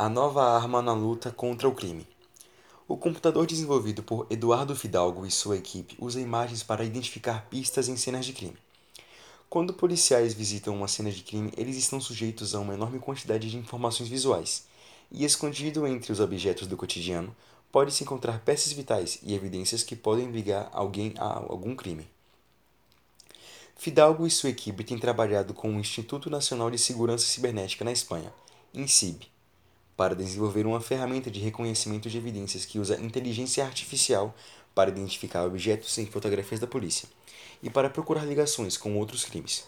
A 0.00 0.08
nova 0.08 0.56
arma 0.56 0.80
na 0.80 0.94
luta 0.94 1.30
contra 1.30 1.68
o 1.68 1.74
crime. 1.74 2.08
O 2.88 2.96
computador 2.96 3.46
desenvolvido 3.46 4.02
por 4.02 4.26
Eduardo 4.30 4.74
Fidalgo 4.74 5.26
e 5.26 5.30
sua 5.30 5.58
equipe 5.58 5.94
usa 5.98 6.18
imagens 6.18 6.62
para 6.62 6.86
identificar 6.86 7.44
pistas 7.50 7.86
em 7.86 7.98
cenas 7.98 8.24
de 8.24 8.32
crime. 8.32 8.56
Quando 9.50 9.74
policiais 9.74 10.32
visitam 10.32 10.74
uma 10.74 10.88
cena 10.88 11.10
de 11.10 11.22
crime, 11.22 11.52
eles 11.54 11.76
estão 11.76 12.00
sujeitos 12.00 12.54
a 12.54 12.60
uma 12.60 12.72
enorme 12.72 12.98
quantidade 12.98 13.50
de 13.50 13.58
informações 13.58 14.08
visuais, 14.08 14.64
e 15.12 15.22
escondido 15.22 15.86
entre 15.86 16.10
os 16.12 16.18
objetos 16.18 16.66
do 16.66 16.78
cotidiano, 16.78 17.36
pode-se 17.70 18.02
encontrar 18.02 18.40
peças 18.40 18.72
vitais 18.72 19.18
e 19.22 19.34
evidências 19.34 19.82
que 19.82 19.94
podem 19.94 20.30
ligar 20.30 20.70
alguém 20.72 21.12
a 21.18 21.26
algum 21.26 21.76
crime. 21.76 22.08
Fidalgo 23.76 24.26
e 24.26 24.30
sua 24.30 24.48
equipe 24.48 24.82
têm 24.82 24.98
trabalhado 24.98 25.52
com 25.52 25.76
o 25.76 25.78
Instituto 25.78 26.30
Nacional 26.30 26.70
de 26.70 26.78
Segurança 26.78 27.26
Cibernética 27.26 27.84
na 27.84 27.92
Espanha, 27.92 28.32
INCIB, 28.72 29.28
para 30.00 30.16
desenvolver 30.16 30.64
uma 30.64 30.80
ferramenta 30.80 31.30
de 31.30 31.40
reconhecimento 31.40 32.08
de 32.08 32.16
evidências 32.16 32.64
que 32.64 32.78
usa 32.78 32.98
inteligência 32.98 33.62
artificial 33.62 34.34
para 34.74 34.88
identificar 34.88 35.44
objetos 35.44 35.98
em 35.98 36.06
fotografias 36.06 36.58
da 36.58 36.66
polícia 36.66 37.06
e 37.62 37.68
para 37.68 37.90
procurar 37.90 38.24
ligações 38.24 38.78
com 38.78 38.96
outros 38.96 39.26
crimes. 39.26 39.66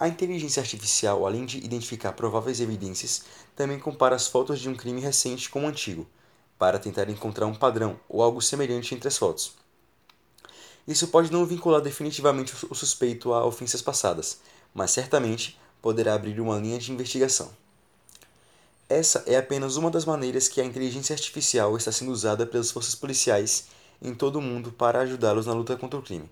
A 0.00 0.08
inteligência 0.08 0.60
artificial, 0.60 1.24
além 1.24 1.46
de 1.46 1.58
identificar 1.58 2.12
prováveis 2.14 2.58
evidências, 2.58 3.22
também 3.54 3.78
compara 3.78 4.16
as 4.16 4.26
fotos 4.26 4.58
de 4.58 4.68
um 4.68 4.74
crime 4.74 5.00
recente 5.00 5.48
com 5.48 5.60
o 5.60 5.62
um 5.62 5.68
antigo, 5.68 6.08
para 6.58 6.80
tentar 6.80 7.08
encontrar 7.08 7.46
um 7.46 7.54
padrão 7.54 8.00
ou 8.08 8.20
algo 8.20 8.42
semelhante 8.42 8.96
entre 8.96 9.06
as 9.06 9.16
fotos. 9.16 9.54
Isso 10.88 11.06
pode 11.06 11.30
não 11.30 11.46
vincular 11.46 11.80
definitivamente 11.80 12.52
o 12.68 12.74
suspeito 12.74 13.32
a 13.32 13.46
ofensas 13.46 13.80
passadas, 13.80 14.40
mas 14.74 14.90
certamente 14.90 15.56
poderá 15.80 16.14
abrir 16.14 16.40
uma 16.40 16.58
linha 16.58 16.80
de 16.80 16.90
investigação. 16.90 17.62
Essa 18.96 19.24
é 19.26 19.36
apenas 19.36 19.74
uma 19.74 19.90
das 19.90 20.04
maneiras 20.04 20.46
que 20.46 20.60
a 20.60 20.64
inteligência 20.64 21.14
artificial 21.14 21.76
está 21.76 21.90
sendo 21.90 22.12
usada 22.12 22.46
pelas 22.46 22.70
forças 22.70 22.94
policiais 22.94 23.64
em 24.00 24.14
todo 24.14 24.36
o 24.36 24.40
mundo 24.40 24.70
para 24.70 25.00
ajudá-los 25.00 25.46
na 25.46 25.52
luta 25.52 25.76
contra 25.76 25.98
o 25.98 26.02
crime. 26.02 26.30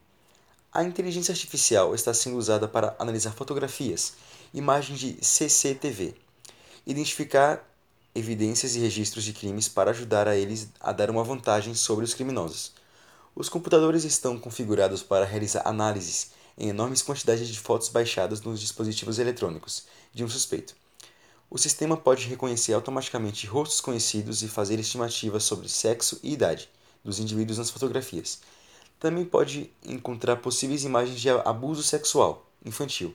A 0.72 0.84
inteligência 0.84 1.32
artificial 1.32 1.92
está 1.92 2.14
sendo 2.14 2.36
usada 2.36 2.68
para 2.68 2.94
analisar 3.00 3.32
fotografias, 3.32 4.12
imagens 4.54 5.00
de 5.00 5.18
CCTV, 5.20 6.14
identificar 6.86 7.68
evidências 8.14 8.76
e 8.76 8.78
registros 8.78 9.24
de 9.24 9.32
crimes 9.32 9.66
para 9.66 9.90
ajudar 9.90 10.28
a 10.28 10.36
eles 10.36 10.68
a 10.78 10.92
dar 10.92 11.10
uma 11.10 11.24
vantagem 11.24 11.74
sobre 11.74 12.04
os 12.04 12.14
criminosos. 12.14 12.74
Os 13.34 13.48
computadores 13.48 14.04
estão 14.04 14.38
configurados 14.38 15.02
para 15.02 15.24
realizar 15.24 15.66
análises 15.66 16.30
em 16.56 16.68
enormes 16.68 17.02
quantidades 17.02 17.48
de 17.48 17.58
fotos 17.58 17.88
baixadas 17.88 18.40
nos 18.40 18.60
dispositivos 18.60 19.18
eletrônicos 19.18 19.82
de 20.14 20.22
um 20.22 20.28
suspeito. 20.28 20.80
O 21.54 21.58
sistema 21.58 21.98
pode 21.98 22.26
reconhecer 22.26 22.72
automaticamente 22.72 23.46
rostos 23.46 23.78
conhecidos 23.78 24.42
e 24.42 24.48
fazer 24.48 24.80
estimativas 24.80 25.44
sobre 25.44 25.68
sexo 25.68 26.18
e 26.22 26.32
idade 26.32 26.66
dos 27.04 27.18
indivíduos 27.18 27.58
nas 27.58 27.68
fotografias. 27.68 28.40
Também 28.98 29.22
pode 29.22 29.70
encontrar 29.84 30.36
possíveis 30.36 30.82
imagens 30.82 31.20
de 31.20 31.28
abuso 31.28 31.82
sexual 31.82 32.50
infantil, 32.64 33.14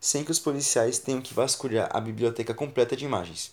sem 0.00 0.24
que 0.24 0.32
os 0.32 0.40
policiais 0.40 0.98
tenham 0.98 1.20
que 1.20 1.32
vasculhar 1.32 1.88
a 1.92 2.00
biblioteca 2.00 2.52
completa 2.52 2.96
de 2.96 3.04
imagens. 3.04 3.52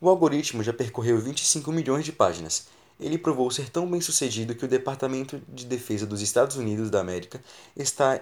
O 0.00 0.08
algoritmo 0.08 0.64
já 0.64 0.72
percorreu 0.72 1.20
25 1.20 1.70
milhões 1.70 2.04
de 2.04 2.10
páginas 2.10 2.66
ele 2.98 3.16
provou 3.16 3.48
ser 3.50 3.68
tão 3.68 3.88
bem 3.88 4.00
sucedido 4.00 4.54
que 4.54 4.64
o 4.64 4.68
Departamento 4.68 5.40
de 5.48 5.66
Defesa 5.66 6.06
dos 6.06 6.22
Estados 6.22 6.56
Unidos 6.56 6.90
da 6.90 6.98
América 6.98 7.42
está 7.76 8.20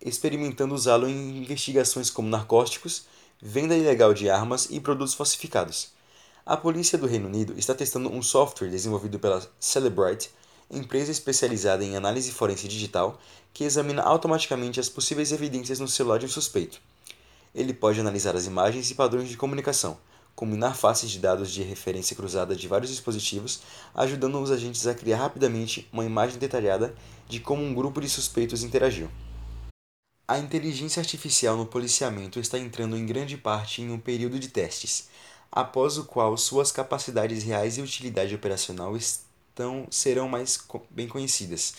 experimentando 0.00 0.74
usá-lo 0.74 1.08
em 1.08 1.38
investigações 1.38 2.10
como 2.10 2.28
narcóticos, 2.28 3.06
venda 3.40 3.76
ilegal 3.76 4.12
de 4.12 4.28
armas 4.28 4.66
e 4.68 4.80
produtos 4.80 5.14
falsificados. 5.14 5.92
A 6.44 6.56
polícia 6.56 6.98
do 6.98 7.06
Reino 7.06 7.28
Unido 7.28 7.54
está 7.56 7.72
testando 7.72 8.10
um 8.10 8.20
software 8.20 8.68
desenvolvido 8.68 9.18
pela 9.18 9.46
Celebrite, 9.60 10.30
empresa 10.68 11.12
especializada 11.12 11.84
em 11.84 11.96
análise 11.96 12.32
forense 12.32 12.66
digital, 12.66 13.18
que 13.54 13.62
examina 13.62 14.02
automaticamente 14.02 14.80
as 14.80 14.88
possíveis 14.88 15.30
evidências 15.30 15.78
no 15.78 15.86
celular 15.86 16.18
de 16.18 16.26
um 16.26 16.28
suspeito. 16.28 16.80
Ele 17.54 17.72
pode 17.72 18.00
analisar 18.00 18.34
as 18.34 18.46
imagens 18.46 18.90
e 18.90 18.94
padrões 18.94 19.28
de 19.28 19.36
comunicação, 19.36 19.98
combinar 20.34 20.74
faces 20.74 21.08
de 21.08 21.20
dados 21.20 21.52
de 21.52 21.62
referência 21.62 22.16
cruzada 22.16 22.56
de 22.56 22.66
vários 22.66 22.90
dispositivos, 22.90 23.60
ajudando 23.94 24.40
os 24.40 24.50
agentes 24.50 24.86
a 24.86 24.94
criar 24.94 25.18
rapidamente 25.18 25.88
uma 25.92 26.04
imagem 26.04 26.38
detalhada 26.38 26.92
de 27.28 27.38
como 27.38 27.62
um 27.62 27.72
grupo 27.72 28.00
de 28.00 28.08
suspeitos 28.08 28.64
interagiu. 28.64 29.08
A 30.30 30.38
inteligência 30.38 31.00
artificial 31.00 31.56
no 31.56 31.64
policiamento 31.64 32.38
está 32.38 32.58
entrando 32.58 32.98
em 32.98 33.06
grande 33.06 33.38
parte 33.38 33.80
em 33.80 33.90
um 33.90 33.98
período 33.98 34.38
de 34.38 34.48
testes, 34.48 35.08
após 35.50 35.96
o 35.96 36.04
qual 36.04 36.36
suas 36.36 36.70
capacidades 36.70 37.42
reais 37.42 37.78
e 37.78 37.80
utilidade 37.80 38.34
operacional 38.34 38.94
estão, 38.94 39.86
serão 39.90 40.28
mais 40.28 40.62
bem 40.90 41.08
conhecidas. 41.08 41.72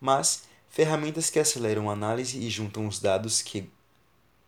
Mas 0.00 0.44
ferramentas 0.70 1.28
que 1.28 1.38
aceleram 1.38 1.90
a 1.90 1.92
análise 1.92 2.38
e 2.38 2.48
juntam 2.48 2.88
os 2.88 2.98
dados 2.98 3.42
que 3.42 3.68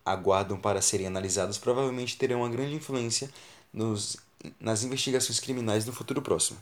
aguardam 0.03 0.59
para 0.59 0.81
serem 0.81 1.05
analisados 1.05 1.59
provavelmente 1.59 2.17
terão 2.17 2.39
uma 2.39 2.49
grande 2.49 2.73
influência 2.73 3.29
nos, 3.71 4.17
nas 4.59 4.83
investigações 4.83 5.39
criminais 5.39 5.85
no 5.85 5.93
futuro 5.93 6.23
próximo. 6.23 6.51